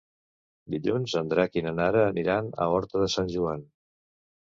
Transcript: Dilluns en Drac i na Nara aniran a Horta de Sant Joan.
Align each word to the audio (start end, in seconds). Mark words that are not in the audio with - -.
Dilluns 0.75 1.13
en 1.21 1.29
Drac 1.35 1.61
i 1.63 1.65
na 1.67 1.75
Nara 1.81 2.03
aniran 2.09 2.53
a 2.67 2.71
Horta 2.75 3.07
de 3.07 3.15
Sant 3.19 3.35
Joan. 3.39 3.67